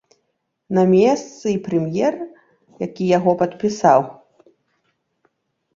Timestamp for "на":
0.77-0.85